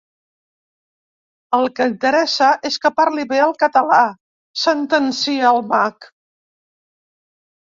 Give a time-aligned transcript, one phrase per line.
[1.57, 4.01] El que interessa és que parli bé el català
[4.63, 6.09] —sentencia el mag.